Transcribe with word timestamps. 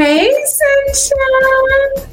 Hey, 0.00 0.32
Sunshine. 0.46 2.09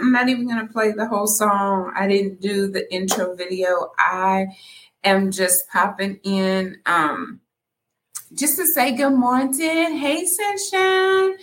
I'm 0.00 0.12
not 0.12 0.28
even 0.28 0.48
going 0.48 0.66
to 0.66 0.72
play 0.72 0.92
the 0.92 1.06
whole 1.06 1.26
song. 1.26 1.92
I 1.94 2.08
didn't 2.08 2.40
do 2.40 2.68
the 2.70 2.92
intro 2.92 3.34
video. 3.34 3.92
I 3.98 4.46
am 5.04 5.30
just 5.30 5.68
popping 5.68 6.18
in 6.22 6.78
um, 6.86 7.40
just 8.34 8.56
to 8.56 8.66
say 8.66 8.96
good 8.96 9.12
morning. 9.12 9.96
Hey, 9.98 10.24
sunshine. 10.24 11.36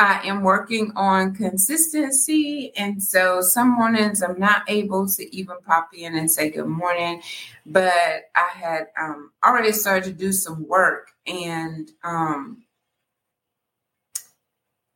I 0.00 0.20
am 0.24 0.42
working 0.42 0.92
on 0.94 1.34
consistency. 1.34 2.72
And 2.76 3.02
so 3.02 3.40
some 3.40 3.72
mornings 3.72 4.22
I'm 4.22 4.38
not 4.38 4.62
able 4.68 5.08
to 5.08 5.36
even 5.36 5.56
pop 5.66 5.90
in 5.92 6.16
and 6.16 6.30
say 6.30 6.50
good 6.50 6.66
morning. 6.66 7.20
But 7.66 7.92
I 8.36 8.48
had 8.54 8.86
um, 8.98 9.32
already 9.44 9.72
started 9.72 10.04
to 10.04 10.12
do 10.12 10.32
some 10.32 10.66
work 10.68 11.10
and 11.26 11.90
um, 12.04 12.62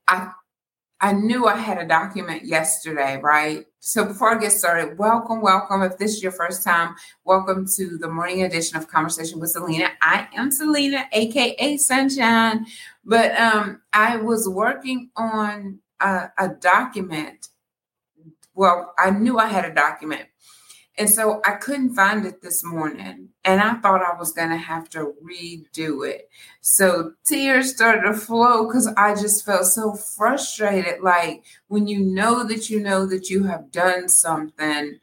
I 0.08 0.32
I 1.02 1.12
knew 1.12 1.46
I 1.46 1.56
had 1.56 1.78
a 1.78 1.84
document 1.84 2.44
yesterday, 2.44 3.18
right? 3.20 3.66
So 3.80 4.04
before 4.04 4.32
I 4.32 4.40
get 4.40 4.52
started, 4.52 4.96
welcome, 4.96 5.40
welcome. 5.40 5.82
If 5.82 5.98
this 5.98 6.12
is 6.12 6.22
your 6.22 6.30
first 6.30 6.62
time, 6.62 6.94
welcome 7.24 7.66
to 7.76 7.98
the 7.98 8.06
morning 8.06 8.44
edition 8.44 8.76
of 8.76 8.86
Conversation 8.86 9.40
with 9.40 9.52
Celena. 9.52 9.90
I 10.00 10.28
am 10.36 10.50
Celena, 10.50 11.06
aka 11.10 11.76
Sunshine. 11.76 12.66
But 13.04 13.36
um, 13.36 13.80
I 13.92 14.18
was 14.18 14.48
working 14.48 15.10
on 15.16 15.80
a, 15.98 16.30
a 16.38 16.50
document. 16.50 17.48
Well, 18.54 18.94
I 18.96 19.10
knew 19.10 19.40
I 19.40 19.48
had 19.48 19.64
a 19.64 19.74
document 19.74 20.28
and 20.98 21.08
so 21.08 21.40
I 21.44 21.52
couldn't 21.52 21.94
find 21.94 22.26
it 22.26 22.42
this 22.42 22.62
morning. 22.62 23.30
And 23.44 23.60
I 23.60 23.74
thought 23.74 24.02
I 24.02 24.18
was 24.18 24.32
going 24.32 24.50
to 24.50 24.56
have 24.56 24.90
to 24.90 25.14
redo 25.24 26.06
it. 26.06 26.28
So 26.60 27.14
tears 27.24 27.74
started 27.74 28.02
to 28.02 28.14
flow 28.14 28.66
because 28.66 28.88
I 28.96 29.14
just 29.14 29.44
felt 29.44 29.64
so 29.64 29.94
frustrated. 29.94 31.00
Like 31.00 31.44
when 31.68 31.86
you 31.86 32.00
know 32.00 32.44
that 32.44 32.68
you 32.68 32.78
know 32.78 33.06
that 33.06 33.30
you 33.30 33.44
have 33.44 33.72
done 33.72 34.08
something, 34.08 34.98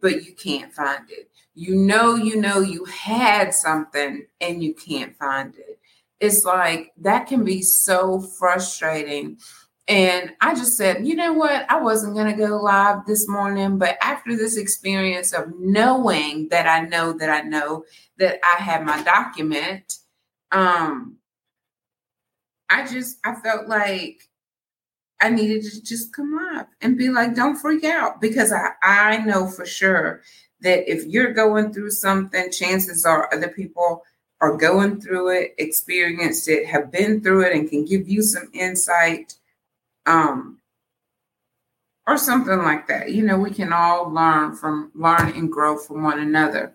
but 0.00 0.24
you 0.24 0.34
can't 0.34 0.72
find 0.72 1.10
it. 1.10 1.30
You 1.54 1.74
know, 1.74 2.16
you 2.16 2.36
know, 2.36 2.60
you 2.60 2.84
had 2.84 3.54
something 3.54 4.26
and 4.40 4.62
you 4.62 4.74
can't 4.74 5.16
find 5.16 5.54
it. 5.56 5.78
It's 6.20 6.44
like 6.44 6.92
that 6.98 7.26
can 7.26 7.44
be 7.44 7.62
so 7.62 8.20
frustrating 8.20 9.38
and 9.90 10.30
I 10.40 10.54
just 10.54 10.76
said, 10.76 11.04
you 11.04 11.16
know 11.16 11.32
what? 11.32 11.68
I 11.68 11.80
wasn't 11.80 12.14
going 12.14 12.30
to 12.30 12.46
go 12.46 12.58
live 12.58 13.04
this 13.06 13.28
morning, 13.28 13.76
but 13.76 13.98
after 14.00 14.36
this 14.36 14.56
experience 14.56 15.32
of 15.32 15.52
knowing 15.58 16.48
that 16.50 16.68
I 16.68 16.86
know 16.86 17.12
that 17.14 17.28
I 17.28 17.40
know 17.40 17.84
that 18.18 18.38
I 18.44 18.62
have 18.62 18.84
my 18.84 19.02
document, 19.02 19.94
um, 20.52 21.16
I 22.68 22.86
just 22.86 23.18
I 23.24 23.34
felt 23.34 23.66
like 23.66 24.28
I 25.20 25.28
needed 25.28 25.64
to 25.64 25.82
just 25.82 26.14
come 26.14 26.38
up 26.54 26.68
and 26.80 26.96
be 26.96 27.08
like, 27.08 27.34
don't 27.34 27.56
freak 27.56 27.82
out 27.82 28.20
because 28.20 28.52
I, 28.52 28.68
I 28.84 29.16
know 29.16 29.48
for 29.48 29.66
sure 29.66 30.22
that 30.60 30.88
if 30.88 31.04
you're 31.06 31.32
going 31.32 31.72
through 31.72 31.90
something, 31.90 32.52
chances 32.52 33.04
are 33.04 33.28
other 33.34 33.48
people 33.48 34.04
are 34.40 34.56
going 34.56 35.00
through 35.00 35.30
it, 35.30 35.54
experienced 35.58 36.48
it, 36.48 36.66
have 36.66 36.92
been 36.92 37.20
through 37.20 37.46
it, 37.46 37.56
and 37.56 37.68
can 37.68 37.84
give 37.84 38.08
you 38.08 38.22
some 38.22 38.48
insight 38.52 39.34
um, 40.06 40.58
or 42.06 42.16
something 42.16 42.58
like 42.58 42.88
that. 42.88 43.12
You 43.12 43.24
know, 43.24 43.38
we 43.38 43.50
can 43.50 43.72
all 43.72 44.10
learn 44.10 44.56
from 44.56 44.90
learn 44.94 45.30
and 45.30 45.50
grow 45.50 45.78
from 45.78 46.02
one 46.02 46.18
another. 46.18 46.74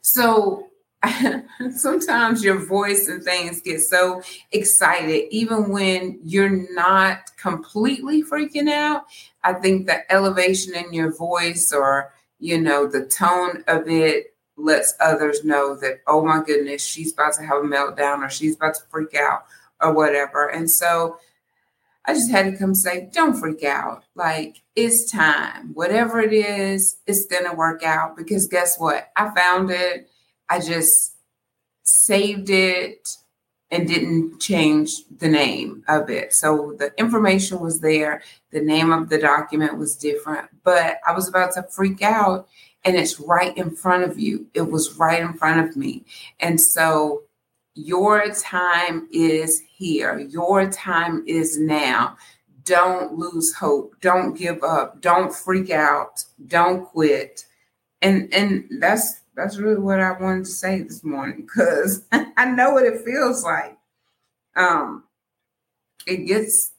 So 0.00 0.68
sometimes 1.76 2.44
your 2.44 2.58
voice 2.58 3.08
and 3.08 3.22
things 3.22 3.60
get 3.60 3.80
so 3.80 4.22
excited, 4.52 5.26
even 5.30 5.70
when 5.70 6.20
you're 6.22 6.72
not 6.74 7.36
completely 7.36 8.22
freaking 8.22 8.70
out. 8.70 9.04
I 9.42 9.54
think 9.54 9.86
the 9.86 10.10
elevation 10.12 10.74
in 10.74 10.92
your 10.92 11.12
voice 11.12 11.72
or, 11.72 12.12
you 12.38 12.60
know, 12.60 12.86
the 12.86 13.04
tone 13.06 13.64
of 13.66 13.88
it 13.88 14.34
lets 14.56 14.94
others 15.00 15.44
know 15.44 15.74
that, 15.76 16.02
oh 16.06 16.24
my 16.24 16.42
goodness, 16.44 16.84
she's 16.84 17.12
about 17.12 17.34
to 17.34 17.42
have 17.42 17.58
a 17.58 17.66
meltdown 17.66 18.24
or 18.24 18.30
she's 18.30 18.54
about 18.54 18.74
to 18.76 18.82
freak 18.90 19.14
out 19.14 19.44
or 19.80 19.92
whatever. 19.92 20.48
And 20.48 20.70
so 20.70 21.18
I 22.04 22.14
just 22.14 22.30
had 22.30 22.50
to 22.50 22.56
come 22.56 22.74
say, 22.74 23.08
don't 23.12 23.38
freak 23.38 23.62
out. 23.62 24.04
Like, 24.14 24.62
it's 24.74 25.10
time. 25.10 25.72
Whatever 25.74 26.20
it 26.20 26.32
is, 26.32 26.96
it's 27.06 27.26
going 27.26 27.48
to 27.48 27.56
work 27.56 27.82
out. 27.82 28.16
Because 28.16 28.48
guess 28.48 28.78
what? 28.78 29.10
I 29.16 29.30
found 29.34 29.70
it. 29.70 30.08
I 30.48 30.60
just 30.60 31.16
saved 31.84 32.50
it 32.50 33.16
and 33.70 33.88
didn't 33.88 34.38
change 34.38 34.90
the 35.18 35.28
name 35.28 35.82
of 35.88 36.10
it. 36.10 36.34
So 36.34 36.74
the 36.78 36.92
information 36.98 37.58
was 37.60 37.80
there. 37.80 38.22
The 38.50 38.60
name 38.60 38.92
of 38.92 39.08
the 39.08 39.18
document 39.18 39.78
was 39.78 39.96
different, 39.96 40.48
but 40.62 40.98
I 41.06 41.12
was 41.12 41.26
about 41.26 41.54
to 41.54 41.62
freak 41.62 42.02
out 42.02 42.48
and 42.84 42.96
it's 42.96 43.18
right 43.18 43.56
in 43.56 43.74
front 43.74 44.04
of 44.04 44.18
you. 44.18 44.46
It 44.52 44.70
was 44.70 44.98
right 44.98 45.22
in 45.22 45.32
front 45.34 45.66
of 45.66 45.76
me. 45.76 46.04
And 46.38 46.60
so 46.60 47.22
your 47.74 48.32
time 48.34 49.08
is 49.12 49.62
here. 49.74 50.18
Your 50.18 50.70
time 50.70 51.24
is 51.26 51.58
now. 51.58 52.16
Don't 52.64 53.14
lose 53.14 53.54
hope. 53.54 53.94
Don't 54.00 54.34
give 54.36 54.62
up. 54.62 55.00
Don't 55.00 55.34
freak 55.34 55.70
out. 55.70 56.24
Don't 56.46 56.84
quit. 56.84 57.44
And 58.02 58.32
and 58.32 58.64
that's 58.80 59.20
that's 59.34 59.56
really 59.58 59.80
what 59.80 60.00
I 60.00 60.12
wanted 60.12 60.44
to 60.44 60.50
say 60.50 60.82
this 60.82 61.02
morning 61.02 61.42
because 61.46 62.04
I 62.12 62.44
know 62.46 62.72
what 62.72 62.84
it 62.84 63.04
feels 63.04 63.42
like. 63.42 63.76
Um, 64.54 65.04
it 66.06 66.26
gets 66.26 66.72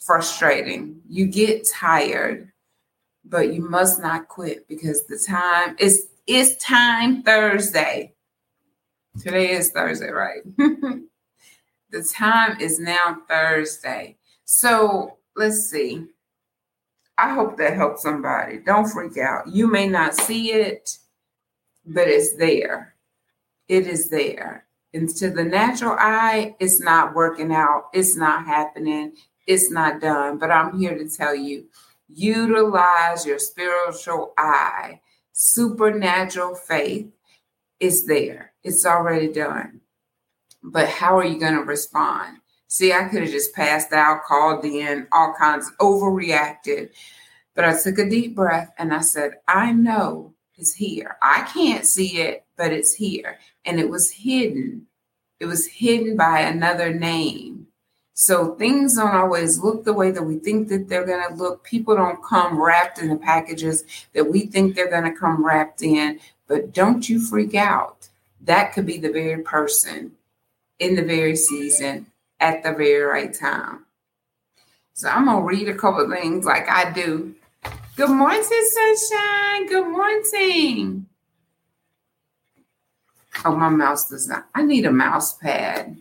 frustrating. 0.00 1.00
You 1.08 1.26
get 1.26 1.68
tired, 1.68 2.52
but 3.24 3.52
you 3.52 3.68
must 3.68 4.00
not 4.00 4.28
quit 4.28 4.68
because 4.68 5.04
the 5.06 5.18
time 5.18 5.76
is 5.78 6.08
it's 6.26 6.62
time 6.64 7.22
Thursday. 7.22 8.15
Today 9.22 9.52
is 9.52 9.70
Thursday, 9.70 10.10
right? 10.10 10.42
the 10.56 12.02
time 12.12 12.60
is 12.60 12.78
now 12.78 13.18
Thursday. 13.28 14.16
So 14.44 15.18
let's 15.34 15.70
see. 15.70 16.06
I 17.18 17.32
hope 17.32 17.56
that 17.56 17.74
helps 17.74 18.02
somebody. 18.02 18.58
Don't 18.58 18.88
freak 18.88 19.16
out. 19.16 19.48
You 19.48 19.68
may 19.68 19.88
not 19.88 20.14
see 20.14 20.52
it, 20.52 20.98
but 21.86 22.08
it's 22.08 22.36
there. 22.36 22.94
It 23.68 23.86
is 23.86 24.10
there. 24.10 24.66
And 24.92 25.08
to 25.16 25.30
the 25.30 25.44
natural 25.44 25.96
eye, 25.98 26.54
it's 26.60 26.80
not 26.80 27.14
working 27.14 27.52
out. 27.52 27.84
It's 27.92 28.16
not 28.16 28.46
happening. 28.46 29.12
It's 29.46 29.70
not 29.70 30.00
done. 30.00 30.38
But 30.38 30.50
I'm 30.50 30.78
here 30.78 30.96
to 30.96 31.08
tell 31.08 31.34
you 31.34 31.66
utilize 32.08 33.26
your 33.26 33.38
spiritual 33.38 34.32
eye, 34.38 35.00
supernatural 35.32 36.54
faith 36.54 37.10
is 37.80 38.06
there. 38.06 38.52
It's 38.62 38.86
already 38.86 39.32
done. 39.32 39.80
But 40.62 40.88
how 40.88 41.18
are 41.18 41.24
you 41.24 41.38
going 41.38 41.54
to 41.54 41.62
respond? 41.62 42.38
See, 42.68 42.92
I 42.92 43.04
could 43.04 43.22
have 43.22 43.30
just 43.30 43.54
passed 43.54 43.92
out, 43.92 44.24
called 44.24 44.64
in, 44.64 45.06
all 45.12 45.34
kinds, 45.38 45.70
overreacted. 45.80 46.90
But 47.54 47.64
I 47.64 47.80
took 47.80 47.98
a 47.98 48.08
deep 48.08 48.34
breath 48.34 48.72
and 48.78 48.92
I 48.92 49.00
said, 49.00 49.36
I 49.46 49.72
know 49.72 50.34
it's 50.56 50.74
here. 50.74 51.16
I 51.22 51.42
can't 51.52 51.86
see 51.86 52.18
it, 52.18 52.44
but 52.56 52.72
it's 52.72 52.94
here. 52.94 53.38
And 53.64 53.78
it 53.78 53.88
was 53.88 54.10
hidden. 54.10 54.86
It 55.38 55.46
was 55.46 55.66
hidden 55.66 56.16
by 56.16 56.40
another 56.40 56.92
name. 56.92 57.65
So 58.18 58.54
things 58.54 58.96
don't 58.96 59.14
always 59.14 59.58
look 59.58 59.84
the 59.84 59.92
way 59.92 60.10
that 60.10 60.22
we 60.22 60.38
think 60.38 60.68
that 60.68 60.88
they're 60.88 61.04
going 61.04 61.28
to 61.28 61.34
look. 61.34 61.62
People 61.64 61.96
don't 61.96 62.24
come 62.24 62.58
wrapped 62.58 62.98
in 62.98 63.10
the 63.10 63.16
packages 63.16 63.84
that 64.14 64.24
we 64.24 64.46
think 64.46 64.74
they're 64.74 64.90
going 64.90 65.04
to 65.04 65.12
come 65.12 65.44
wrapped 65.44 65.82
in. 65.82 66.18
But 66.48 66.72
don't 66.72 67.06
you 67.06 67.20
freak 67.20 67.54
out. 67.54 68.08
That 68.40 68.72
could 68.72 68.86
be 68.86 68.96
the 68.96 69.12
very 69.12 69.42
person 69.42 70.12
in 70.78 70.96
the 70.96 71.02
very 71.02 71.36
season 71.36 72.06
at 72.40 72.62
the 72.62 72.72
very 72.72 73.02
right 73.02 73.34
time. 73.34 73.84
So 74.94 75.10
I'm 75.10 75.26
going 75.26 75.36
to 75.36 75.42
read 75.42 75.68
a 75.68 75.78
couple 75.78 76.08
things 76.10 76.46
like 76.46 76.70
I 76.70 76.90
do. 76.92 77.34
Good 77.96 78.08
morning, 78.08 78.42
sunshine. 78.42 79.66
Good 79.68 79.88
morning. 79.88 81.06
Oh, 83.44 83.54
my 83.54 83.68
mouse 83.68 84.08
does 84.08 84.26
not. 84.26 84.46
I 84.54 84.62
need 84.62 84.86
a 84.86 84.90
mouse 84.90 85.34
pad. 85.34 85.98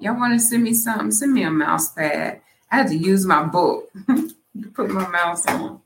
Y'all 0.00 0.18
want 0.18 0.32
to 0.32 0.40
send 0.40 0.62
me 0.62 0.72
something? 0.72 1.10
Send 1.10 1.32
me 1.32 1.42
a 1.42 1.50
mouse 1.50 1.92
pad. 1.92 2.40
I 2.70 2.76
had 2.76 2.88
to 2.88 2.96
use 2.96 3.26
my 3.26 3.44
book 3.44 3.90
to 4.06 4.34
put 4.74 4.90
my 4.90 5.06
mouse 5.08 5.46
on. 5.46 5.80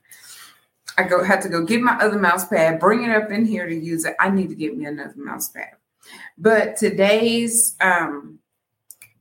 I 0.96 1.02
go 1.02 1.24
had 1.24 1.42
to 1.42 1.48
go 1.48 1.64
get 1.64 1.80
my 1.80 1.98
other 1.98 2.18
mouse 2.18 2.46
pad, 2.46 2.78
bring 2.78 3.02
it 3.02 3.10
up 3.10 3.30
in 3.32 3.44
here 3.44 3.66
to 3.66 3.74
use 3.74 4.04
it. 4.04 4.14
I 4.20 4.30
need 4.30 4.50
to 4.50 4.54
get 4.54 4.76
me 4.76 4.84
another 4.84 5.14
mouse 5.16 5.48
pad. 5.48 5.72
But 6.38 6.76
today's 6.76 7.74
um 7.80 8.38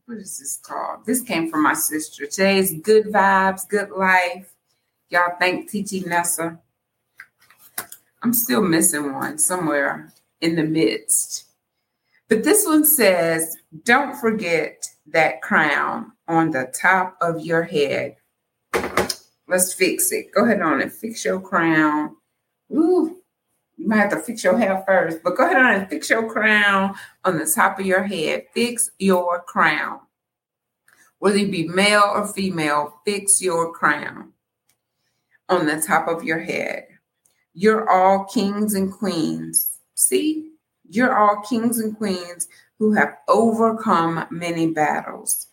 what 0.05 0.17
is 0.17 0.37
this 0.37 0.57
called? 0.57 1.05
This 1.05 1.21
came 1.21 1.49
from 1.49 1.63
my 1.63 1.73
sister. 1.73 2.27
Today's 2.27 2.79
good 2.81 3.05
vibes, 3.05 3.67
good 3.67 3.89
life. 3.89 4.53
Y'all 5.09 5.35
thank 5.39 5.69
TT 5.69 6.05
Nessa. 6.05 6.59
I'm 8.21 8.33
still 8.33 8.61
missing 8.61 9.13
one 9.13 9.39
somewhere 9.39 10.13
in 10.41 10.55
the 10.55 10.63
midst. 10.63 11.45
But 12.33 12.43
this 12.43 12.65
one 12.65 12.83
says, 12.83 13.57
don't 13.83 14.15
forget 14.15 14.87
that 15.05 15.43
crown 15.43 16.13
on 16.27 16.49
the 16.49 16.73
top 16.73 17.15
of 17.21 17.45
your 17.45 17.61
head. 17.61 18.15
Let's 19.47 19.71
fix 19.75 20.11
it. 20.11 20.31
Go 20.33 20.43
ahead 20.43 20.59
on 20.63 20.81
and 20.81 20.91
fix 20.91 21.23
your 21.23 21.39
crown. 21.39 22.15
Ooh, 22.71 23.21
you 23.77 23.87
might 23.87 23.97
have 23.97 24.09
to 24.09 24.19
fix 24.19 24.43
your 24.43 24.57
hair 24.57 24.83
first, 24.87 25.19
but 25.23 25.37
go 25.37 25.45
ahead 25.45 25.57
on 25.57 25.73
and 25.75 25.87
fix 25.87 26.09
your 26.09 26.27
crown 26.27 26.95
on 27.23 27.37
the 27.37 27.45
top 27.45 27.77
of 27.77 27.85
your 27.85 28.01
head. 28.01 28.47
Fix 28.55 28.89
your 28.97 29.43
crown. 29.43 29.99
Whether 31.19 31.37
you 31.37 31.51
be 31.51 31.67
male 31.67 32.13
or 32.15 32.25
female, 32.25 32.99
fix 33.05 33.43
your 33.43 33.71
crown 33.71 34.33
on 35.49 35.67
the 35.67 35.79
top 35.79 36.07
of 36.07 36.23
your 36.23 36.39
head. 36.39 36.87
You're 37.53 37.87
all 37.87 38.25
kings 38.25 38.73
and 38.73 38.91
queens. 38.91 39.77
See, 39.93 40.52
you're 40.89 41.17
all 41.17 41.41
kings 41.41 41.79
and 41.79 41.97
queens 41.97 42.47
who 42.79 42.93
have 42.93 43.17
overcome 43.27 44.25
many 44.29 44.67
battles 44.67 45.47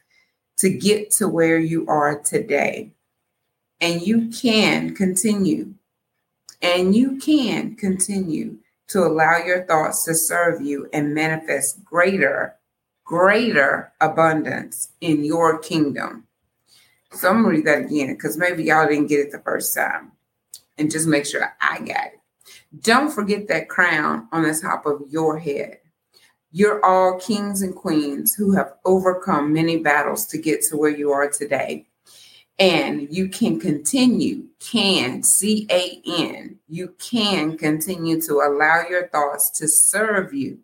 to 0.59 0.69
get 0.69 1.11
to 1.12 1.29
where 1.29 1.59
you 1.59 1.87
are 1.87 2.19
today. 2.19 2.91
And 3.81 4.03
you 4.03 4.29
can 4.29 4.94
continue. 4.94 5.75
And 6.61 6.94
you 6.94 7.17
can 7.17 7.77
continue 7.77 8.59
to 8.88 9.00
allow 9.00 9.38
your 9.38 9.65
thoughts 9.65 10.05
to 10.05 10.15
serve 10.15 10.61
you 10.61 10.88
and 10.93 11.15
manifest 11.15 11.83
greater, 11.85 12.56
greater 13.05 13.93
abundance 14.00 14.88
in 15.00 15.25
your 15.25 15.59
kingdom. 15.59 16.26
So 17.12 17.29
I'm 17.29 17.43
gonna 17.43 17.49
read 17.49 17.67
that 17.67 17.87
again 17.87 18.15
because 18.15 18.37
maybe 18.37 18.65
y'all 18.65 18.87
didn't 18.87 19.06
get 19.06 19.21
it 19.21 19.33
the 19.33 19.38
first 19.38 19.75
time. 19.75 20.12
And 20.76 20.91
just 20.91 21.06
make 21.06 21.26
sure 21.26 21.55
I 21.61 21.79
got 21.79 22.06
it. 22.06 22.19
Don't 22.78 23.11
forget 23.11 23.49
that 23.49 23.69
crown 23.69 24.28
on 24.31 24.43
the 24.43 24.55
top 24.55 24.87
of 24.87 25.02
your 25.08 25.38
head. 25.38 25.78
You're 26.52 26.84
all 26.84 27.19
kings 27.19 27.62
and 27.62 27.75
queens 27.75 28.34
who 28.34 28.52
have 28.52 28.75
overcome 28.84 29.52
many 29.52 29.78
battles 29.78 30.26
to 30.26 30.38
get 30.38 30.62
to 30.64 30.76
where 30.76 30.90
you 30.90 31.11
are 31.12 31.28
today. 31.28 31.87
And 32.58 33.08
you 33.11 33.28
can 33.28 33.58
continue, 33.58 34.44
can, 34.58 35.22
C 35.22 35.67
A 35.70 36.02
N, 36.06 36.58
you 36.69 36.94
can 36.99 37.56
continue 37.56 38.20
to 38.22 38.34
allow 38.34 38.84
your 38.88 39.08
thoughts 39.08 39.50
to 39.58 39.66
serve 39.66 40.34
you 40.34 40.58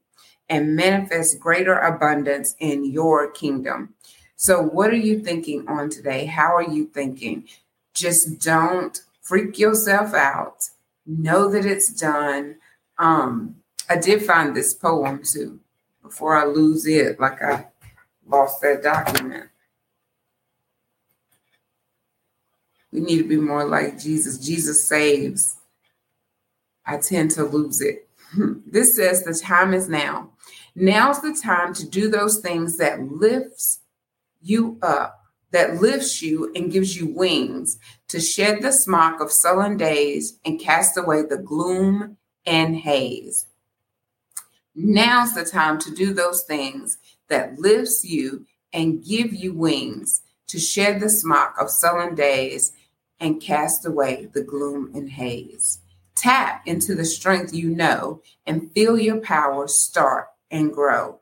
and 0.48 0.76
manifest 0.76 1.40
greater 1.40 1.78
abundance 1.78 2.54
in 2.58 2.84
your 2.84 3.30
kingdom. 3.30 3.94
So, 4.36 4.62
what 4.62 4.90
are 4.90 4.96
you 4.96 5.20
thinking 5.20 5.66
on 5.68 5.88
today? 5.88 6.26
How 6.26 6.54
are 6.54 6.70
you 6.70 6.86
thinking? 6.86 7.48
Just 7.94 8.40
don't 8.40 9.00
freak 9.22 9.58
yourself 9.58 10.12
out 10.12 10.68
know 11.06 11.50
that 11.50 11.64
it's 11.64 11.92
done. 11.92 12.56
Um, 12.98 13.56
I 13.88 13.96
did 13.96 14.24
find 14.24 14.54
this 14.54 14.74
poem 14.74 15.22
too 15.22 15.60
before 16.02 16.36
I 16.36 16.44
lose 16.44 16.86
it, 16.86 17.18
like 17.20 17.42
I 17.42 17.66
lost 18.26 18.60
that 18.62 18.82
document. 18.82 19.48
We 22.92 23.00
need 23.00 23.18
to 23.18 23.28
be 23.28 23.36
more 23.36 23.64
like 23.64 23.98
Jesus. 23.98 24.38
Jesus 24.38 24.82
saves. 24.82 25.56
I 26.86 26.98
tend 26.98 27.32
to 27.32 27.44
lose 27.44 27.80
it. 27.80 28.08
This 28.66 28.96
says 28.96 29.22
the 29.22 29.34
time 29.34 29.72
is 29.72 29.88
now. 29.88 30.30
Now's 30.74 31.22
the 31.22 31.34
time 31.34 31.72
to 31.74 31.88
do 31.88 32.08
those 32.10 32.40
things 32.40 32.76
that 32.76 33.00
lifts 33.00 33.80
you 34.42 34.78
up 34.82 35.25
that 35.56 35.80
lifts 35.80 36.20
you 36.20 36.52
and 36.54 36.70
gives 36.70 36.94
you 36.98 37.06
wings 37.06 37.78
to 38.08 38.20
shed 38.20 38.60
the 38.60 38.70
smock 38.70 39.22
of 39.22 39.32
sullen 39.32 39.78
days 39.78 40.38
and 40.44 40.60
cast 40.60 40.98
away 40.98 41.22
the 41.22 41.38
gloom 41.38 42.18
and 42.44 42.76
haze. 42.76 43.46
Now's 44.74 45.32
the 45.34 45.46
time 45.46 45.78
to 45.78 45.90
do 45.90 46.12
those 46.12 46.42
things 46.42 46.98
that 47.28 47.58
lifts 47.58 48.04
you 48.04 48.44
and 48.74 49.02
give 49.02 49.32
you 49.32 49.54
wings 49.54 50.20
to 50.48 50.58
shed 50.58 51.00
the 51.00 51.08
smock 51.08 51.54
of 51.58 51.70
sullen 51.70 52.14
days 52.14 52.72
and 53.18 53.40
cast 53.40 53.86
away 53.86 54.28
the 54.34 54.42
gloom 54.42 54.90
and 54.94 55.08
haze. 55.08 55.80
Tap 56.14 56.66
into 56.66 56.94
the 56.94 57.06
strength 57.06 57.54
you 57.54 57.70
know 57.70 58.20
and 58.46 58.70
feel 58.72 59.00
your 59.00 59.22
power 59.22 59.68
start 59.68 60.26
and 60.50 60.70
grow. 60.70 61.18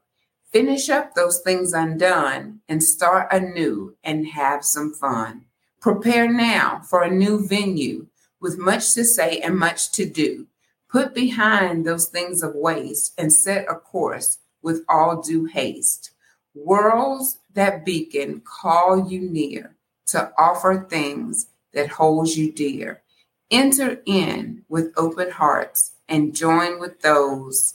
Finish 0.54 0.88
up 0.88 1.16
those 1.16 1.40
things 1.40 1.72
undone 1.72 2.60
and 2.68 2.80
start 2.80 3.26
anew 3.32 3.96
and 4.04 4.24
have 4.28 4.64
some 4.64 4.92
fun. 4.94 5.46
Prepare 5.80 6.32
now 6.32 6.80
for 6.88 7.02
a 7.02 7.10
new 7.10 7.44
venue 7.44 8.06
with 8.40 8.56
much 8.56 8.94
to 8.94 9.04
say 9.04 9.40
and 9.40 9.58
much 9.58 9.90
to 9.90 10.08
do. 10.08 10.46
Put 10.88 11.12
behind 11.12 11.84
those 11.84 12.06
things 12.06 12.40
of 12.40 12.54
waste 12.54 13.14
and 13.18 13.32
set 13.32 13.66
a 13.68 13.74
course 13.74 14.38
with 14.62 14.84
all 14.88 15.20
due 15.20 15.46
haste. 15.46 16.12
Worlds 16.54 17.40
that 17.54 17.84
beacon 17.84 18.40
call 18.44 19.10
you 19.10 19.22
near 19.22 19.74
to 20.06 20.32
offer 20.38 20.86
things 20.88 21.48
that 21.72 21.88
holds 21.88 22.38
you 22.38 22.52
dear. 22.52 23.02
Enter 23.50 24.00
in 24.06 24.62
with 24.68 24.92
open 24.96 25.32
hearts 25.32 25.94
and 26.08 26.32
join 26.32 26.78
with 26.78 27.00
those 27.00 27.74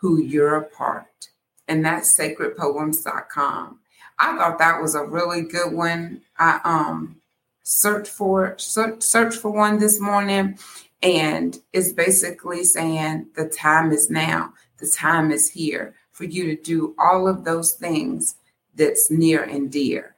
who 0.00 0.18
you're 0.18 0.56
a 0.56 0.64
part 0.64 1.28
and 1.72 1.84
that's 1.84 2.14
sacredpoems.com. 2.18 3.78
I 4.18 4.36
thought 4.36 4.58
that 4.58 4.80
was 4.80 4.94
a 4.94 5.02
really 5.02 5.40
good 5.40 5.72
one. 5.72 6.20
I 6.38 6.60
um 6.64 7.16
searched 7.62 8.12
for 8.12 8.54
search, 8.58 9.02
search 9.02 9.36
for 9.36 9.50
one 9.50 9.78
this 9.78 9.98
morning 9.98 10.58
and 11.02 11.58
it's 11.72 11.92
basically 11.92 12.62
saying 12.62 13.26
the 13.36 13.48
time 13.48 13.90
is 13.90 14.10
now. 14.10 14.52
The 14.78 14.88
time 14.88 15.30
is 15.30 15.50
here 15.50 15.94
for 16.10 16.24
you 16.24 16.44
to 16.54 16.62
do 16.62 16.94
all 16.98 17.26
of 17.26 17.44
those 17.44 17.72
things 17.72 18.36
that's 18.74 19.10
near 19.10 19.42
and 19.42 19.72
dear. 19.72 20.14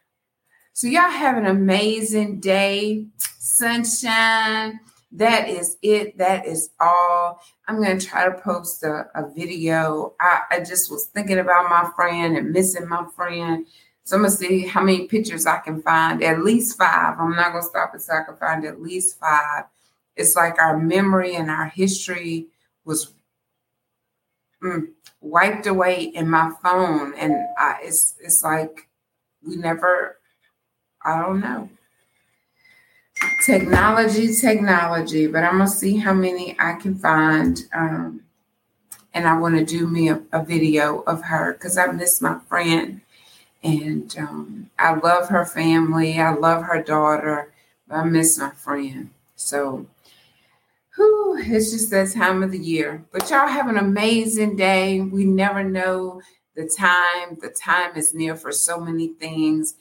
So 0.72 0.88
y'all 0.88 1.10
have 1.10 1.36
an 1.36 1.46
amazing 1.46 2.40
day. 2.40 3.06
Sunshine 3.38 4.80
that 5.14 5.48
is 5.48 5.76
it. 5.80 6.18
That 6.18 6.44
is 6.44 6.70
all. 6.80 7.40
I'm 7.68 7.82
going 7.82 7.98
to 7.98 8.06
try 8.06 8.24
to 8.24 8.40
post 8.40 8.82
a, 8.82 9.06
a 9.14 9.32
video. 9.32 10.14
I, 10.20 10.42
I, 10.50 10.58
just 10.60 10.90
was 10.90 11.06
thinking 11.06 11.38
about 11.38 11.70
my 11.70 11.88
friend 11.94 12.36
and 12.36 12.50
missing 12.50 12.88
my 12.88 13.06
friend. 13.14 13.64
So 14.02 14.16
I'm 14.16 14.22
going 14.22 14.32
to 14.32 14.36
see 14.36 14.66
how 14.66 14.82
many 14.82 15.06
pictures 15.06 15.46
I 15.46 15.58
can 15.58 15.80
find. 15.82 16.22
At 16.22 16.42
least 16.42 16.76
five. 16.76 17.16
I'm 17.18 17.36
not 17.36 17.52
going 17.52 17.62
to 17.62 17.68
stop 17.68 17.94
until 17.94 18.14
I 18.14 18.24
can 18.24 18.36
find 18.36 18.64
at 18.64 18.82
least 18.82 19.20
five. 19.20 19.64
It's 20.16 20.34
like 20.34 20.58
our 20.58 20.76
memory 20.76 21.36
and 21.36 21.48
our 21.48 21.66
history 21.66 22.48
was 22.84 23.14
mm, 24.62 24.88
wiped 25.20 25.66
away 25.66 26.02
in 26.02 26.28
my 26.28 26.50
phone. 26.60 27.14
And 27.14 27.34
I, 27.56 27.78
it's, 27.82 28.16
it's 28.20 28.42
like 28.42 28.88
we 29.46 29.56
never, 29.56 30.18
I 31.04 31.20
don't 31.22 31.40
know 31.40 31.70
technology, 33.44 34.34
technology, 34.34 35.26
but 35.26 35.44
I'm 35.44 35.58
gonna 35.58 35.68
see 35.68 35.96
how 35.96 36.14
many 36.14 36.56
I 36.58 36.74
can 36.74 36.96
find. 36.96 37.60
Um, 37.72 38.22
and 39.12 39.28
I 39.28 39.38
want 39.38 39.56
to 39.56 39.64
do 39.64 39.86
me 39.86 40.08
a, 40.08 40.20
a, 40.32 40.44
video 40.44 41.00
of 41.02 41.22
her 41.22 41.52
because 41.52 41.78
I 41.78 41.86
miss 41.86 42.20
my 42.20 42.38
friend, 42.48 43.00
and 43.62 44.14
um, 44.18 44.70
I 44.78 44.94
love 44.94 45.28
her 45.28 45.46
family. 45.46 46.18
I 46.20 46.34
love 46.34 46.64
her 46.64 46.82
daughter, 46.82 47.52
but 47.86 47.96
I 47.96 48.04
miss 48.04 48.38
my 48.38 48.50
friend. 48.50 49.10
So, 49.36 49.86
whew, 50.96 51.36
it's 51.38 51.70
just 51.70 51.90
that 51.90 52.12
time 52.12 52.42
of 52.42 52.50
the 52.50 52.58
year. 52.58 53.04
But 53.12 53.30
y'all 53.30 53.46
have 53.46 53.68
an 53.68 53.78
amazing 53.78 54.56
day. 54.56 55.00
We 55.00 55.24
never 55.24 55.62
know 55.62 56.20
the 56.56 56.68
time. 56.68 57.38
The 57.40 57.50
time 57.50 57.96
is 57.96 58.14
near 58.14 58.34
for 58.34 58.52
so 58.52 58.80
many 58.80 59.08
things 59.08 59.74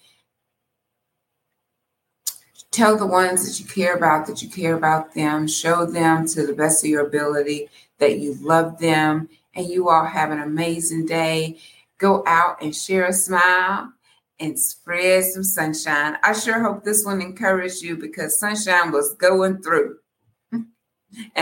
tell 2.74 2.98
the 2.98 3.06
ones 3.06 3.48
that 3.48 3.60
you 3.64 3.66
care 3.70 3.96
about 3.96 4.28
that 4.28 4.42
you 4.42 4.50
care 4.50 4.76
about 4.76 5.14
them. 5.14 5.48
Show 5.48 5.86
them 5.86 6.28
to 6.28 6.46
the 6.46 6.54
best 6.54 6.84
of 6.84 6.90
your 6.90 7.06
ability 7.06 7.70
that 8.00 8.20
you 8.20 8.34
love 8.42 8.80
them. 8.80 9.30
And 9.56 9.68
you 9.68 9.90
all 9.90 10.06
have 10.06 10.32
an 10.32 10.42
amazing 10.42 11.06
day. 11.06 11.60
Go 12.00 12.24
out 12.26 12.62
and 12.62 12.76
share 12.76 13.06
a 13.06 13.14
smile 13.14 13.94
and 14.40 14.60
spread 14.60 15.24
some 15.24 15.44
sunshine. 15.44 16.18
I 16.24 16.34
sure 16.34 16.62
hope 16.62 16.84
this 16.84 17.06
one 17.06 17.22
encouraged 17.22 17.84
you 17.84 17.96
because 17.96 18.40
sunshine 18.40 18.92
was 18.92 19.14
going 19.14 19.62
through. 19.62 20.00
and 20.52 20.68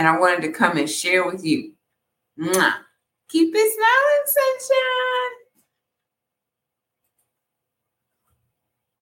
I 0.06 0.18
wanted 0.18 0.42
to 0.42 0.52
come 0.52 0.76
and 0.76 0.88
share 0.88 1.26
with 1.26 1.44
you. 1.44 1.72
Mwah. 2.38 2.74
Keep 3.28 3.54
it 3.54 3.72
smiling, 3.72 4.58
sunshine. 4.58 5.41